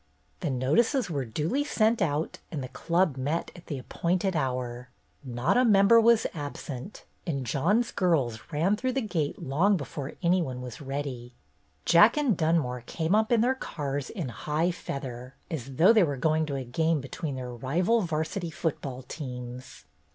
The 0.39 0.49
notices 0.49 1.11
were 1.11 1.25
duly 1.25 1.63
sent 1.63 2.01
out 2.01 2.39
and 2.51 2.63
the 2.63 2.69
Club 2.69 3.17
met 3.17 3.51
at 3.55 3.67
the 3.67 3.77
appointed 3.77 4.35
hour. 4.35 4.89
Not 5.23 5.57
a 5.57 5.63
member 5.63 6.01
was 6.01 6.25
absent, 6.33 7.05
and 7.27 7.45
John's 7.45 7.91
girls 7.91 8.39
ran 8.51 8.75
through 8.75 8.93
the 8.93 9.01
gate 9.03 9.43
long 9.43 9.77
before 9.77 10.13
any 10.23 10.41
one 10.41 10.59
was 10.59 10.81
ready. 10.81 11.35
Jack 11.85 12.17
and 12.17 12.35
Dunmore 12.35 12.81
came 12.87 13.13
up 13.13 13.31
in 13.31 13.41
their 13.41 13.53
cars 13.53 14.09
in 14.09 14.29
high 14.29 14.71
feather, 14.71 15.35
as 15.51 15.75
though 15.75 15.93
they 15.93 16.01
were 16.03 16.17
going 16.17 16.47
to 16.47 16.55
a 16.55 16.63
game 16.63 16.99
between 16.99 17.35
their 17.35 17.53
rival 17.53 18.01
'varsity 18.01 18.49
football 18.49 19.03
teams. 19.03 19.85